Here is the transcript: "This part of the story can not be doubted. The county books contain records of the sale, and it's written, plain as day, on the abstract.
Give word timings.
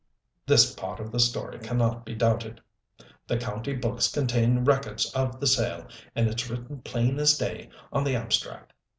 "This 0.47 0.73
part 0.73 0.99
of 0.99 1.11
the 1.11 1.19
story 1.19 1.59
can 1.59 1.77
not 1.77 2.05
be 2.07 2.15
doubted. 2.15 2.59
The 3.27 3.37
county 3.37 3.75
books 3.75 4.07
contain 4.07 4.65
records 4.65 5.13
of 5.13 5.39
the 5.39 5.45
sale, 5.45 5.85
and 6.15 6.27
it's 6.27 6.49
written, 6.49 6.81
plain 6.81 7.19
as 7.19 7.37
day, 7.37 7.69
on 7.93 8.03
the 8.03 8.15
abstract. 8.15 8.73